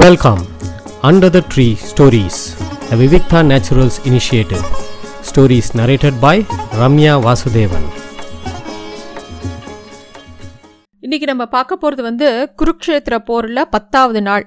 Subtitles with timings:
[0.00, 0.38] Welcome,
[1.08, 2.36] Under the Tree Stories,
[2.92, 4.62] a Vivikta Naturals initiative.
[5.30, 6.36] Stories narrated by
[6.80, 7.84] Ramya Vasudevan.
[11.00, 14.46] இன்னைக்கு நம்ம பார்க்க போகிறது வந்து குருக்ஷேத்திர போரில் பத்தாவது நாள்.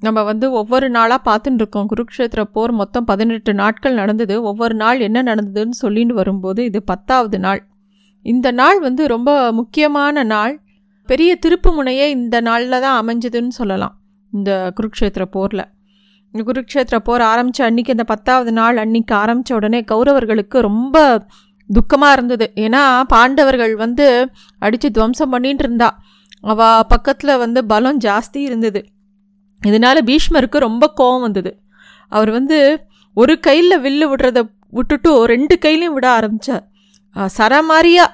[0.00, 1.88] நம்ம வந்து ஒவ்வொரு நாளாக பார்த்துட்டு இருக்கோம்.
[1.90, 4.42] குருக்ஷேத்திர போர் மொத்தம் பதினெட்டு நாட்கள் நடந்தது.
[4.42, 7.66] ஒவ்வொரு நாள் என்ன நடந்ததுன்னு சொல்லிட்டு வரும்போது இது பத்தாவது நாள்.
[8.22, 10.60] இந்த நாள் வந்து ரொம்ப முக்கியமான நாள்.
[11.06, 14.00] பெரிய திருப்பு முனையே இந்த நாளில் தான் அமைஞ்சதுன்னு சொல்லலாம்.
[14.36, 15.64] இந்த குருக்ஷேத்திர போரில்.
[16.34, 20.96] இந்த குருக்ஷேத்திர போர் ஆரம்பித்த அன்னைக்கு அந்த பத்தாவது நாள் அன்னைக்கு ஆரம்பித்த உடனே கௌரவர்களுக்கு ரொம்ப
[21.70, 22.46] துக்கமாக இருந்தது.
[22.64, 22.82] ஏன்னா
[23.14, 24.06] பாண்டவர்கள் வந்து
[24.58, 25.88] அடித்து துவம்சம் பண்ணிட்டு இருந்தா.
[26.52, 28.80] அவள் பக்கத்தில் வந்து பலம் ஜாஸ்தி இருந்தது.
[29.62, 31.52] இதனால பீஷ்மருக்கு ரொம்ப கோபம் வந்தது.
[32.12, 32.58] அவர் வந்து
[33.16, 36.64] ஒரு கையில் வில்லு விடுறத விட்டுட்டு ரெண்டு கையிலையும் விட ஆரம்பித்தார்
[37.38, 38.06] சரமாரியா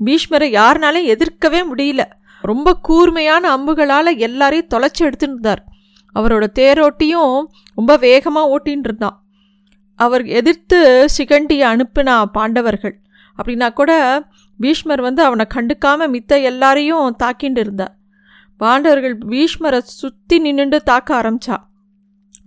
[0.00, 2.02] பீஷ்மரை யாருனாலும் எதிர்க்கவே முடியல.
[2.42, 5.62] ரொம்ப கூர்மையான அம்புகளால் எல்லாரையும் தொலைச்சி எடுத்துருந்தார் இருந்தார்.
[6.14, 7.34] அவரோட தேரோட்டியும்
[7.78, 9.16] ரொம்ப வேகமாக ஓட்டின்னு இருந்தான்.
[10.00, 10.80] அவர் எதிர்த்து
[11.16, 12.96] சிகண்டியை அனுப்பினா பாண்டவர்கள்.
[13.38, 13.92] அப்படின்னா கூட
[14.60, 17.94] பீஷ்மர் வந்து அவனை கண்டுக்காமல் மித்த எல்லாரையும் தாக்கிண்டு இருந்தார்
[18.60, 21.56] பாண்டவர்கள் பீஷ்மரை சுற்றி நின்றுண்டு தாக்க ஆரம்பித்தா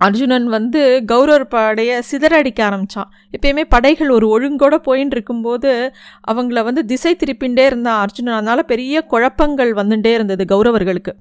[0.05, 5.71] அர்ஜுனன் வந்து கௌரவர் படையை சிதறடிக்க ஆரம்பித்தான் எப்பயுமே படைகள் ஒரு ஒழுங்கோட போயின்னு இருக்கும்போது
[6.31, 8.37] அவங்கள வந்து திசை திருப்பிண்டே இருந்தான் அர்ஜுனன்.
[8.39, 11.13] அதனால் பெரிய குழப்பங்கள் வந்துட்டே இருந்தது கௌரவர்களுக்கு.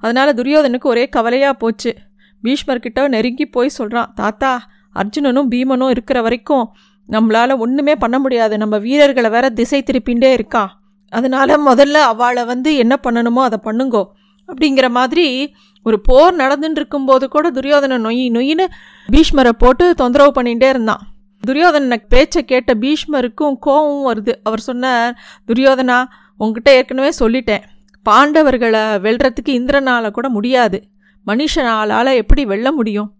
[0.00, 1.96] அதனால் துரியோதனுக்கு ஒரே கவலையாக போச்சு.
[2.44, 4.52] பீஷ்மர்கிட்ட நெருங்கி போய் சொல்கிறான் தாத்தா
[4.94, 6.66] அர்ஜுனனும் பீமனும் இருக்கிற வரைக்கும்
[7.08, 8.58] நம்மளால் ஒன்றுமே பண்ண முடியாது.
[8.58, 10.78] நம்ம வீரர்களை வேற திசை திருப்பிண்டே இருக்கா.
[11.08, 14.02] அதனால் முதல்ல அவளை வந்து என்ன பண்ணணுமோ அதை பண்ணுங்கோ.
[14.48, 18.66] அப்படிங்கிற மாதிரி ஒரு போர் நடந்துட்டு இருக்கும்போது கூட துரியோதனன் நொய் நொயின்னு
[19.12, 21.02] பீஷ்மரை போட்டு தொந்தரவு பண்ணிகிட்டே இருந்தான்.
[21.46, 24.32] துரியோதன பேச்சை கேட்ட பீஷ்மருக்கும் கோபம் வருது.
[24.42, 26.04] அவர் சொன்னார் துரியோதனா
[26.36, 27.62] உங்ககிட்ட ஏற்கனவே சொல்லிட்டேன்.
[28.08, 30.78] பாண்டவர்களை வெல்றதுக்கு இந்திரனால் கூட முடியாது.
[31.26, 33.10] மனுஷனாலால் எப்படி வெல்ல முடியும்?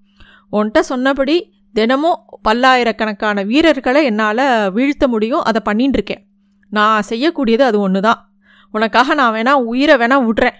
[0.52, 5.42] உன்கிட்ட சொன்னபடி தினமும் பல்லாயிரக்கணக்கான வீரர்களை என்னால் வீழ்த்த முடியும்.
[5.42, 6.22] அதை பண்ணிட்டுருக்கேன்
[6.68, 8.20] நான் செய்யக்கூடியது அது ஒன்று தான்
[8.70, 10.58] உனக்காக நான் வேணால் உயிரை வேணால் விட்றேன்.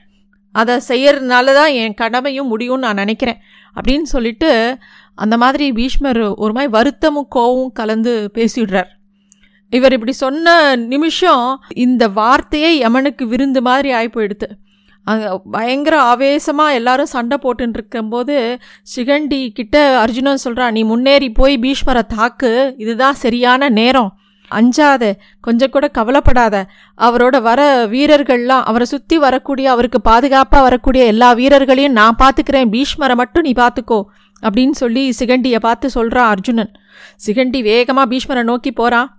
[0.52, 3.40] அதை செய்யறதுனால தான் என் கடமையும் முடியும்னு நான் நினைக்கிறேன்.
[3.74, 4.78] அப்படின்னு சொல்லிட்டு
[5.14, 8.90] அந்த மாதிரி பீஷ்மர் ஒரு மாதிரி வருத்தமும் கோவும் கலந்து பேசிடுறார்.
[9.72, 11.44] இவர் இப்படி சொன்ன நிமிஷம்
[11.84, 14.48] இந்த வார்த்தையே யமனுக்கு விருந்து மாதிரி ஆகி போயிடுது
[15.06, 18.34] அங்கே பயங்கர ஆவேசமாக எல்லாரும் சண்டை போட்டுன்னு இருக்கும்போது
[18.94, 24.10] சிகண்டி கிட்ட அர்ஜுனன் சொல்கிறான் நீ முன்னேறி போய் பீஷ்மரை தாக்கு இதுதான் சரியான நேரம்.
[24.50, 25.04] அஞ்சாத
[25.40, 26.54] கொஞ்சம் கூட கவலைப்படாத.
[26.98, 27.60] அவரோட வர
[27.92, 34.00] வீரர்கள்லாம் அவரை சுற்றி வரக்கூடிய அவருக்கு பாதுகாப்பாக வரக்கூடிய எல்லா வீரர்களையும் நான் பார்த்துக்கிறேன் பீஷ்மரை மட்டும் நீ பார்த்துக்கோ
[34.42, 36.72] அப்படின்னு சொல்லி சிகண்டியை பார்த்து சொல்கிறான் அர்ஜுனன்.
[37.26, 39.10] சிகண்டி வேகமாக பீஷ்மரை நோக்கி போகிறான்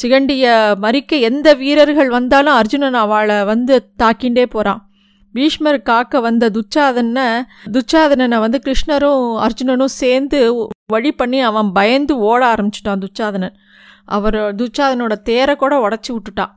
[0.00, 4.82] சிகண்டியை மறிக்க எந்த வீரர்கள் வந்தாலும் அர்ஜுனன் அவளை வந்து தாக்கிண்டே போகிறான்
[5.34, 7.24] பீஷ்மர் காக்க வந்த துச்சாதனை
[7.74, 10.38] துச்சாதனனை வந்து கிருஷ்ணரும் அர்ஜுனனும் சேர்ந்து
[10.92, 13.54] வழி பண்ணி அவன் பயந்து ஓட ஆரம்பிச்சிட்டான் துச்சாதனன்.
[14.04, 16.52] அவர் துச்சாதனோட தேரை கூட உடச்சி விட்டுட்டான்.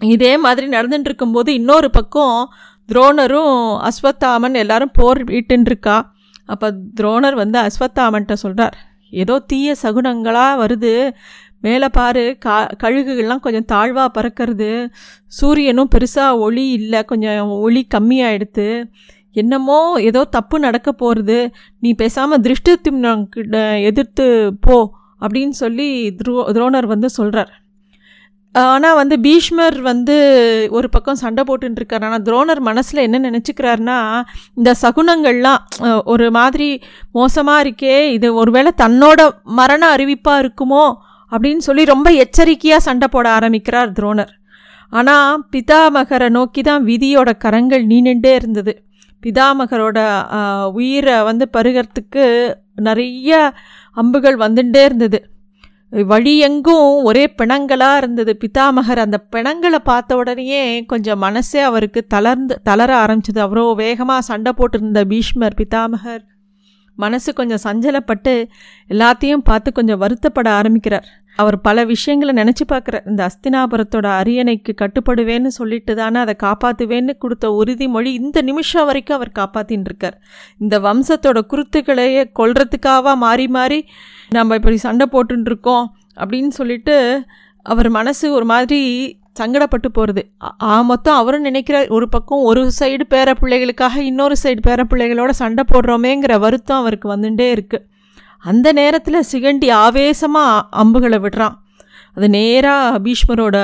[0.00, 2.38] இதே மாதிரி நடந்துட்டு இருக்கும்போது இன்னொரு பக்கம்
[2.88, 5.96] துரோணரும் அஸ்வத்தாமன் எல்லாரும் போர் வீட்டுருக்கா
[6.46, 6.68] அப்போ
[7.00, 8.76] துரோணர் வந்து அஸ்வத்தாமன்ட்ட சொல்கிறார்
[9.10, 10.92] ஏதோ தீய சகுனங்களாக வருது.
[11.64, 14.70] மேலே பாரு கா கழுகுகள்லாம் கொஞ்சம் தாழ்வாக பறக்கிறது
[15.32, 18.68] சூரியனும் பெருசாக ஒளி இல்லை கொஞ்சம் ஒளி கம்மியாயிடுது
[19.32, 21.38] என்னமோ ஏதோ தப்பு நடக்க போகிறது
[21.78, 24.26] நீ பேசாமல் திருஷ்டத்திட்ட எதிர்த்து
[24.60, 24.78] போ
[25.22, 27.52] அப்படின்னு சொல்லி துரோ துரோணர் வந்து சொல்கிறார்
[28.54, 30.16] ஆனால் வந்து பீஷ்மர் வந்து
[30.70, 33.96] ஒரு பக்கம் சண்டை போட்டுருக்கார் ஆனால் துரோணர் மனசில் என்ன நினச்சிக்கிறாருன்னா
[34.54, 35.62] இந்த சகுனங்கள்லாம்
[36.04, 36.68] ஒரு மாதிரி
[37.12, 39.20] மோசமாக இருக்கே இது ஒருவேளை தன்னோட
[39.54, 40.84] மரண அறிவிப்பாக இருக்குமோ
[41.34, 44.32] அப்படின்னு சொல்லி ரொம்ப எச்சரிக்கையாக சண்டை போட ஆரம்பிக்கிறார் துரோணர்.
[44.92, 48.74] ஆனால் பிதாமகரை நோக்கி தான் விதியோட கரங்கள் நீண்டுட்டே இருந்தது.
[49.22, 49.98] பிதாமகரோட
[50.78, 52.24] உயிரை வந்து பருகிறதுக்கு
[52.88, 53.38] நிறைய
[54.02, 55.18] அம்புகள் வந்துட்டே இருந்தது.
[56.10, 58.32] வழி எங்கும் ஒரே பிணங்களாக இருந்தது.
[58.42, 60.62] பிதாமகர் அந்த பிணங்களை பார்த்த உடனேயே
[60.92, 63.40] கொஞ்சம் மனசே அவருக்கு தளர்ந்து தளர ஆரம்பிச்சது.
[63.46, 66.24] அவ்வளோ வேகமாக சண்டை போட்டிருந்த பீஷ்மர் பிதாமகர்.
[66.94, 68.46] மனசு கொஞ்சம் சஞ்சலப்பட்டு
[68.88, 71.06] எல்லாத்தையும் பார்த்து கொஞ்சம் வருத்தப்பட ஆரம்பிக்கிறார்.
[71.36, 73.08] அவர் பல விஷயங்களை நினச்சி பார்க்குறார்.
[73.08, 79.84] இந்த அஸ்தினாபுரத்தோட அரியணைக்கு கட்டுப்படுவேன்னு சொல்லிட்டு தானே அதை காப்பாற்றுவேன்னு கொடுத்த உறுதிமொழி இந்த நிமிஷம் வரைக்கும் அவர் காப்பாற்றின்னு
[79.84, 80.20] இருக்கார்.
[80.58, 83.88] இந்த வம்சத்தோட குருத்துக்களையே கொல்றதுக்காக மாறி மாறி
[84.30, 85.86] நம்ம இப்படி சண்டை போட்டுருக்கோம்
[86.16, 87.24] அப்படின்னு சொல்லிட்டு
[87.62, 88.82] அவர் மனசு ஒரு மாதிரி
[89.38, 90.22] சங்கடப்பட்டு போகிறது
[90.62, 95.64] ஆ மொத்தம் அவரும் நினைக்கிற ஒரு பக்கம் ஒரு சைடு பேர பிள்ளைகளுக்காக இன்னொரு சைடு பேர பிள்ளைகளோட சண்டை
[95.72, 97.86] போடுறோமேங்கிற வருத்தம் அவருக்கு வந்துட்டே இருக்குது
[98.38, 101.54] அந்த நேரத்தில் சிகண்டி ஆவேசமாக அம்புகளை விடுறான்.
[102.14, 103.56] அது நேராக பீஷ்மரோட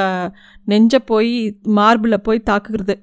[0.64, 2.94] நெஞ்ச போய் மார்பில் போய் தாக்குகிறது.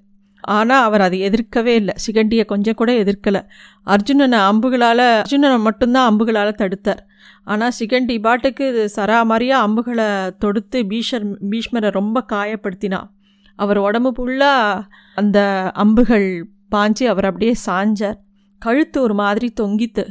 [0.47, 1.93] ஆனால் அவர் அதை எதிர்க்கவே இல்லை.
[2.05, 3.47] சிகண்டியை கொஞ்சம் கூட எதிர்க்கலை.
[3.85, 6.99] அர்ஜுனனை அம்புகளால் அர்ஜுனனை மட்டும்தான் அம்புகளால் தடுத்தார்.
[7.43, 10.05] ஆனால் சிகண்டி பாட்டுக்கு சராமரியாக அம்புகளை
[10.39, 13.09] தொடுத்து பீஷர் பீஷ்மரை ரொம்ப காயப்படுத்தினான்
[13.55, 18.17] அவர் உடம்பு ஃபுல்லாக அந்த அம்புகள் பாஞ்சு அவர் அப்படியே சாஞ்சார்.
[18.59, 20.05] கழுத்து ஒரு மாதிரி தொங்கித்து.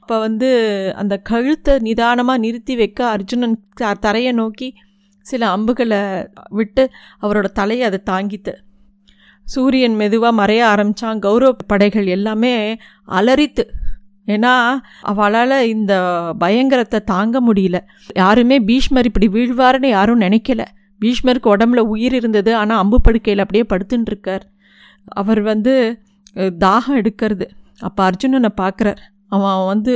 [0.00, 0.50] அப்போ வந்து
[0.96, 4.74] அந்த கழுத்தை நிதானமாக நிறுத்தி வைக்க அர்ஜுனன் த- தரையை நோக்கி
[5.20, 5.98] சில அம்புகளை
[6.48, 6.90] விட்டு
[7.22, 8.52] அவரோட தலையை அதை தாங்கித்து.
[9.52, 12.54] சூரியன் மெதுவாக மறைய ஆரம்பித்தான் கௌரவ படைகள் எல்லாமே
[13.18, 13.64] அலறித்து
[14.26, 14.52] ஏன்னா
[15.10, 15.92] அவளால் இந்த
[16.40, 17.78] பயங்கரத்தை தாங்க முடியல.
[18.14, 20.62] யாருமே பீஷ்மர் இப்படி வீழ்வாருன்னு யாரும் நினைக்கல.
[21.00, 24.44] பீஷ்மருக்கு உடம்புல உயிர் இருந்தது ஆனால் அம்பு படுக்கையில் அப்படியே படுத்துட்டுருக்கார்
[25.20, 25.74] அவர் வந்து
[26.64, 27.46] தாகம் எடுக்கிறது.
[27.80, 29.00] அப்போ அர்ஜுனனை பார்க்குறார்
[29.36, 29.94] அவன் வந்து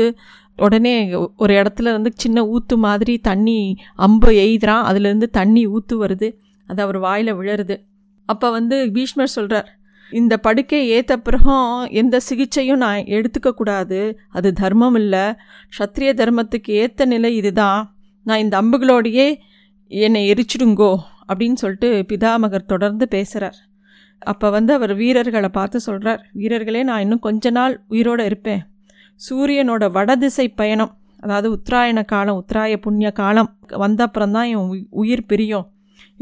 [0.57, 0.95] உடனே
[1.43, 3.59] ஒரு இடத்துல வந்து சின்ன ஊத்து மாதிரி தண்ணி
[4.07, 4.87] அம்பு எய்துறான்.
[4.91, 6.29] அதுலேருந்து தண்ணி ஊத்து வருது.
[6.69, 7.77] அது அவர் வாயில் விழருது
[8.33, 9.69] அப்போ வந்து பீஷ்மர் சொல்கிறார்
[10.13, 11.69] இந்த படுக்கை ஏற்ற பிறகும்
[12.01, 14.01] எந்த சிகிச்சையும் நான் எடுத்துக்கக்கூடாது
[14.37, 15.25] அது தர்மம் இல்லை.
[15.73, 17.81] க்ஷத்ரிய தர்மத்துக்கு ஏற்ற நிலை இதுதான்.
[18.27, 19.27] நான் இந்த அம்புகளோடையே
[19.91, 20.93] என்னை எரிச்சிடுங்கோ
[21.31, 23.59] அப்படின்னு சொல்லிட்டு பிதாமகர் தொடர்ந்து பேசுகிறார்
[24.23, 28.63] அப்போ வந்து அவர் வீரர்களை பார்த்து சொல்கிறார் வீரர்களே நான் இன்னும் கொஞ்ச நாள் உயிரோடு இருப்பேன்.
[29.27, 30.93] சூரியனோட வடதிசை பயணம்
[31.25, 33.49] அதாவது உத்தராயண காலம் உத்தராய புண்ணிய காலம்
[33.83, 34.69] வந்த அப்புறம் தான் என்
[35.03, 35.67] உயிர் பிரியும்.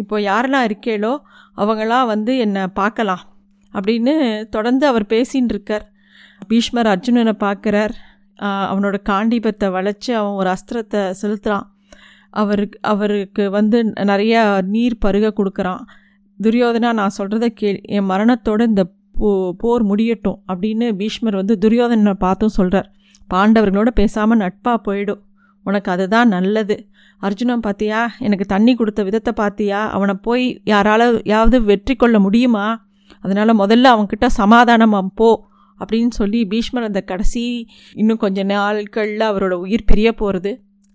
[0.02, 1.12] இப்போ யாரெல்லாம் இருக்கேளோ
[1.62, 3.22] அவங்களாம் வந்து என்னை பார்க்கலாம்.
[3.74, 4.14] அப்படின்னு
[4.54, 5.84] தொடர்ந்து அவர் பேசின்னு இருக்கார்.
[6.50, 7.94] பீஷ்மர் அர்ஜுனனை பார்க்குறார்.
[8.70, 11.66] அவனோட காண்டீபத்தை வளைச்சி அவன் ஒரு அஸ்திரத்தை செலுத்துகிறான்
[12.40, 13.78] அவருக்கு அவருக்கு வந்து
[14.10, 14.42] நிறையா
[14.74, 15.82] நீர் பருக கொடுக்குறான்.
[16.40, 17.78] துரியோதனா நான் சொல்கிறத கேள்.
[17.96, 18.82] என் மரணத்தோடு இந்த
[19.20, 19.28] போ
[19.62, 20.38] போர் முடியட்டும்.
[20.50, 22.88] அப்படின்னு பீஷ்மர் வந்து துரியோதனை பார்த்தும் சொல்கிறார்
[23.30, 25.22] பாண்டவர்களோட பேசாமல் நட்பாக போயிடும்.
[25.66, 26.76] உனக்கு அதுதான் நல்லது.
[27.20, 32.66] அர்ஜுனன் பார்த்தியா எனக்கு தண்ணி கொடுத்த விதத்தை பார்த்தியா அவனை போய் யாரால யாவது வெற்றி கொள்ள முடியுமா?
[33.24, 35.30] அதனால் முதல்ல அவன்கிட்ட சமாதானமா போ
[35.80, 37.42] அப்படின்னு சொல்லி பீஷ்மர் அந்த கடைசி
[37.94, 40.52] இன்னும் கொஞ்ச நாட்களில் அவரோட உயிர் பிரிய போகிறது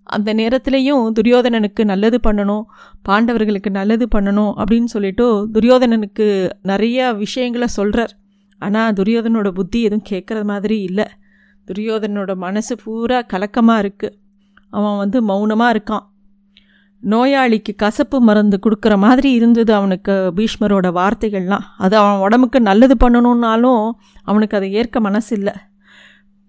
[0.09, 2.63] அந்த நேரத்துலேயும் துரியோதனனுக்கு நல்லது பண்ணணும்
[3.09, 6.27] பாண்டவர்களுக்கு நல்லது பண்ணணும் அப்படின்னு சொல்லிட்டு துரியோதனனுக்கு
[6.61, 8.13] நிறைய விஷயங்களை சொல்கிறார்
[8.61, 11.07] ஆனால் துரியோதனோட புத்தி எதுவும் கேட்குற மாதிரி இல்லை.
[11.67, 14.15] துரியோதனோட மனசு பூரா கலக்கமாக இருக்குது
[14.77, 16.05] அவன் வந்து மௌனமாக இருக்கான்.
[17.03, 21.65] நோயாளிக்கு கசப்பு மருந்து கொடுக்குற மாதிரி இருந்தது அவனுக்கு பீஷ்மரோட வார்த்தைகள்லாம்.
[21.77, 23.83] அது அவன் உடம்புக்கு நல்லது பண்ணணுன்னாலும்
[24.29, 25.55] அவனுக்கு அதை ஏற்க மனசில்லை.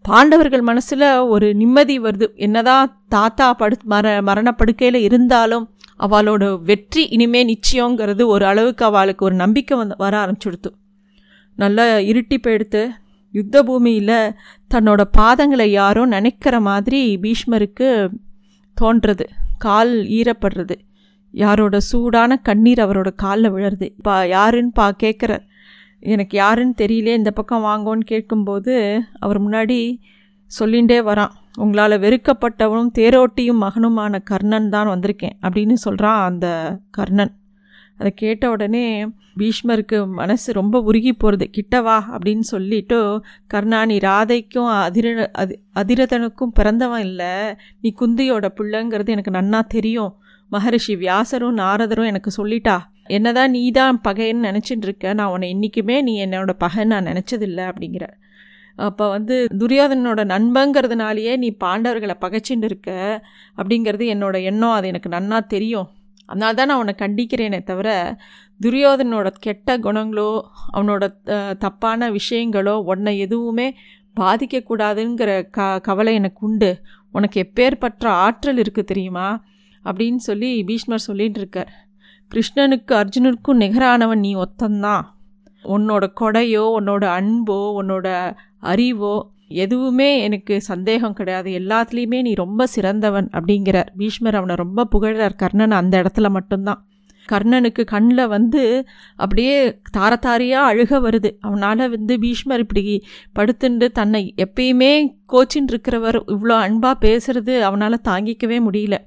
[0.05, 2.27] பாண்டவர்கள் மனசில் ஒரு நிம்மதி வருது.
[2.47, 5.65] என்னதான் தாத்தா படு மர மரணப்படுக்கையில் இருந்தாலும்
[6.07, 10.71] அவளோட வெற்றி இனிமே நிச்சயங்கிறது ஒரு அளவுக்கு அவளுக்கு ஒரு நம்பிக்கை வந்து வர ஆரம்பிச்சுடுத்து.
[11.59, 12.83] நல்லா இருட்டி போயிடுத்து.
[13.35, 14.17] யுத்த பூமியில்
[14.75, 17.89] தன்னோட பாதங்களை யாரோ நினைக்கிற மாதிரி பீஷ்மருக்கு
[18.77, 19.27] தோன்றது.
[19.59, 20.77] கால் ஈரப்படுறது.
[21.35, 25.45] யாரோட சூடான கண்ணீர் அவரோட காலில் விழருது பா யாருன்னு பா கேட்குறார்
[26.13, 27.15] எனக்கு யாருன்னு தெரியல.
[27.21, 28.75] இந்த பக்கம் வாங்கோன்னு கேட்கும்போது
[29.19, 29.79] அவர் முன்னாடி
[30.51, 31.35] சொல்லிகிட்டே வரான்.
[31.57, 36.47] உங்களால் வெறுக்கப்பட்டவனும் தேரோட்டியும் மகனுமான கர்ணன் தான் வந்திருக்கேன் அப்படின்னு சொல்கிறான் அந்த
[36.91, 37.33] கர்ணன்.
[37.99, 39.07] அதை கேட்ட உடனே
[39.39, 43.25] பீஷ்மருக்கு மனசு ரொம்ப உருகி போகிறது கிட்டவா அப்படின்னு சொல்லிட்டு
[43.55, 47.55] கர்ணா நீ ராதைக்கும் அதிர அதி அதிரதனுக்கும் பிறந்தவன் இல்லை.
[47.81, 50.17] நீ குந்தியோட பிள்ளைங்கிறது எனக்கு நன்னா தெரியும்.
[50.49, 52.79] மகரிஷி வியாசரும் நாரதரும் எனக்கு சொல்லிட்டா.
[53.07, 55.13] என்னதான் நீ தான் பகைன்னு நினச்சிட்டு இருக்க.
[55.13, 58.07] நான் உன்னை இன்றைக்குமே நீ என்னோட பகை நான் நினச்சதில்ல அப்படிங்கிற.
[58.77, 62.91] அப்போ வந்து துரியோதனோட நண்பங்கிறதுனாலேயே நீ பாண்டவர்களை பகைச்சின்னு இருக்க.
[63.57, 64.71] அப்படிங்கிறது என்னோட எண்ணம்.
[64.71, 65.89] அது எனக்கு நன்னா தெரியும்.
[66.27, 68.17] அதனால தான் நான் அவனை கண்டிக்கிறேனே தவிர
[68.61, 71.05] துரியோதனோட கெட்ட குணங்களோ அவனோட
[71.57, 73.75] தப்பான விஷயங்களோ உன்னை எதுவுமே
[74.21, 76.81] பாதிக்கக்கூடாதுங்கிற க கவலை எனக்கு உண்டு.
[77.13, 79.45] உனக்கு எப்பேற்பற்ற ஆற்றல் இருக்குது தெரியுமா?
[79.85, 81.73] அப்படின்னு சொல்லி பீஷ்மர் சொல்லிகிட்டு இருக்கார்.
[82.31, 85.05] கிருஷ்ணனுக்கு அர்ஜுனனுக்கும் நிகரானவன் நீ ஒத்தந்தான்.
[85.65, 91.51] உன்னோட கொடையோ உன்னோட அன்போ உன்னோட அறிவோ எதுவுமே எனக்கு சந்தேகம் கிடையாது.
[91.51, 93.89] எல்லாத்துலேயுமே நீ ரொம்ப சிறந்தவன் அப்படிங்கிறார்.
[93.97, 96.87] பீஷ்மர் அவனை ரொம்ப புகழார் கர்ணன் அந்த இடத்துல மட்டும்தான்.
[97.33, 98.87] கர்ணனுக்கு கண்ணில் வந்து
[99.17, 101.31] அப்படியே தாரதாரியாக அழுக வருது.
[101.41, 104.93] அவனால் வந்து பீஷ்மர் இப்படி படுத்துண்டு தன்னை எப்பயுமே
[105.33, 108.99] கோச்சின்னு இருக்கிறவர் இவ்வளோ அன்பாக பேசுறது அவனால் தாங்கிக்கவே முடியல.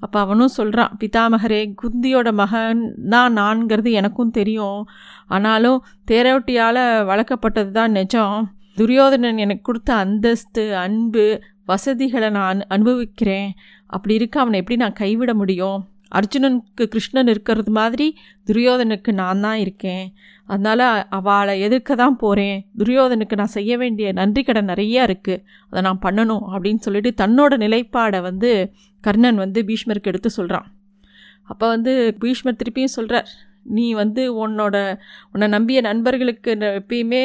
[0.00, 4.84] அப்போ அவனும் சொல்கிறான் பிதாமகரே குந்தியோட மகன் தான் நான்கிறது எனக்கும் தெரியும்.
[5.26, 8.54] ஆனாலும் தேரோட்டியால் வளர்க்கப்பட்டது தான் நிஜம்.
[8.78, 11.24] துரியோதனன் எனக்கு கொடுத்த அந்தஸ்து அன்பு
[11.70, 13.50] வசதிகளை நான் அனுபவிக்கிறேன்.
[13.86, 15.80] அப்படி இருக்க அவனை எப்படி நான் கைவிட முடியும்?
[16.18, 18.06] அர்ஜுனனுக்கு கிருஷ்ணன் இருக்கிறது மாதிரி
[18.48, 20.04] துரியோதனுக்கு நான் தான் இருக்கேன்.
[20.48, 20.84] அதனால்
[21.18, 26.44] அவளை எதிர்க்க தான் போகிறேன் துரியோதனுக்கு நான் செய்ய வேண்டிய நன்றி கடன் நிறையா இருக்குது அதை நான் பண்ணணும்
[26.52, 28.50] அப்படின்னு சொல்லிட்டு தன்னோட நிலைப்பாடை வந்து
[29.04, 30.66] கர்ணன் வந்து பீஷ்மருக்கு எடுத்து சொல்கிறான்
[31.44, 33.28] அப்போ வந்து பீஷ்மர் திருப்பியும் சொல்கிறார்
[33.66, 34.76] நீ வந்து உன்னோட
[35.32, 37.22] உன்னை நம்பிய நண்பர்களுக்கு எப்பயுமே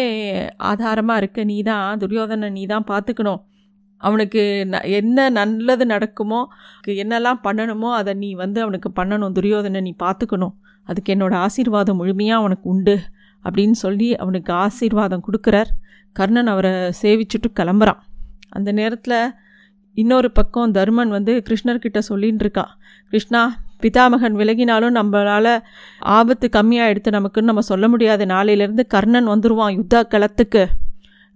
[0.57, 3.41] ஆதாரமாக இருக்க நீ தான் துரியோதனை நீ தான் பார்த்துக்கணும்
[4.01, 6.41] அவனுக்கு ந- என்ன நல்லது நடக்குமோ
[6.97, 10.53] என்னெல்லாம் பண்ணணுமோ அதை நீ வந்து அவனுக்கு பண்ணணும் துரியோதனை நீ பார்த்துக்கணும்
[10.87, 12.95] அதுக்கு என்னோடய ஆசீர்வாதம் முழுமையாக அவனுக்கு உண்டு
[13.45, 15.69] அப்படின்னு சொல்லி அவனுக்கு ஆசீர்வாதம் கொடுக்குறார்.
[16.15, 17.99] கர்ணன் அவரை சேவிச்சுட்டு கிளம்புறான்.
[18.49, 19.17] அந்த நேரத்தில்
[19.97, 22.71] இன்னொரு பக்கம் தர்மன் வந்து கிருஷ்ணர்கிட்ட சொல்லின்னு இருக்கான்.
[23.09, 23.41] கிருஷ்ணா
[23.81, 25.53] பிதாமகன் விலகினாலும் நம்மளால்
[25.99, 28.25] ஆபத்து கம்மியாக எடுத்து நமக்குன்னு நம்ம சொல்ல முடியாது.
[28.25, 30.65] நாளையிலேருந்து கர்ணன் வந்துடுவான் யுத்த களத்துக்கு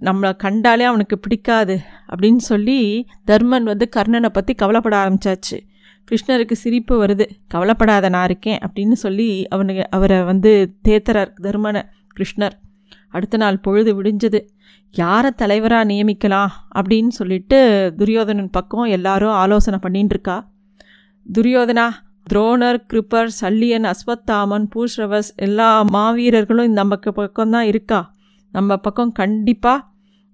[0.01, 1.79] நம்மளை கண்டாலே அவனுக்கு பிடிக்காது
[2.11, 5.57] அப்படின்னு சொல்லி தர்மன் வந்து கர்ணனை பற்றி கவலைப்பட ஆரம்பித்தாச்சு
[6.07, 7.25] கிருஷ்ணருக்கு சிரிப்பு வருது.
[7.47, 10.51] கவலைப்படாத நான் இருக்கேன் அப்படின்னு சொல்லி அவனுக்கு அவரை வந்து
[10.87, 11.81] தேத்தரார் தர்மனை
[12.17, 12.55] கிருஷ்ணர்.
[13.09, 14.39] அடுத்த நாள் பொழுது விடிஞ்சது.
[14.93, 17.59] யாரை தலைவராக நியமிக்கலாம் அப்படின்னு சொல்லிட்டு
[17.97, 20.37] துரியோதனன் பக்கம் எல்லாரும் ஆலோசனை பண்ணிட்டு இருக்கா.
[21.25, 21.87] துரியோதனா
[22.31, 28.13] துரோணர் கிருப்பர் சல்லியன் அஸ்வத்தாமன் பூஷ்ரவஸ் எல்லா மாவீரர்களும் இந்த நமக்கு பக்கம் தான் இருக்கா?
[28.53, 29.79] நம்ம பக்கம் கண்டிப்பாக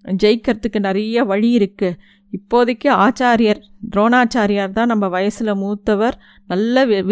[0.05, 1.97] ஜெயிக்கிறதுக்கு நிறைய வழி இருக்குது
[2.33, 7.05] இப்போதைக்கு ஆச்சாரியர் துரோணாச்சாரியார் தான் நம்ம வயசில் மூத்தவர் நல்ல வி-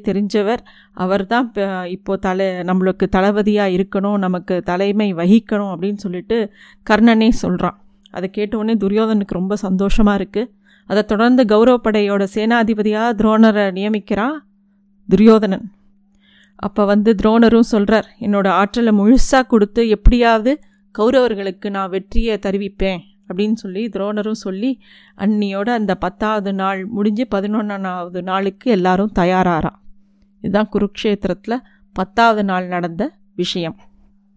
[0.00, 0.58] தெரிஞ்சவர்.
[0.92, 1.52] அவர் தான்
[1.86, 6.38] இப்போ தலை நம்மளுக்கு தளபதியாக இருக்கணும் நமக்கு தலைமை வகிக்கணும் அப்படின்னு சொல்லிட்டு
[6.90, 7.78] கர்ணனே சொல்கிறான்
[8.10, 10.50] அதை கேட்டவுடனே துரியோதனுக்கு ரொம்ப சந்தோஷமாக இருக்குது
[10.86, 14.36] அதை தொடர்ந்து கௌரவப்படையோட சேனாதிபதியாக துரோணரை நியமிக்கிறான்
[15.08, 15.66] துரியோதனன்.
[16.56, 20.60] அப்போ வந்து துரோணரும் சொல்கிறார் என்னோட ஆற்றலை முழுசாக கொடுத்து எப்படியாவது
[20.98, 24.70] கௌரவர்களுக்கு நான் வெற்றியை தருவிப்பேன் அப்படின்னு சொல்லி துரோணரும் சொல்லி
[25.18, 29.78] அன்னியோட அந்த பத்தாவது நாள் முடிஞ்சு பதினொன்றாவது நாளுக்கு எல்லாரும் தயாராகிறான்
[30.40, 31.58] இதுதான் குருக்ஷேத்திரத்தில்
[31.92, 33.02] பத்தாவது நாள் நடந்த
[33.34, 33.76] விஷயம்.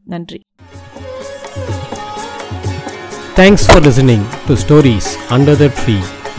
[0.05, 0.39] நன்றி.
[3.35, 5.97] Thanks for listening to stories under the tree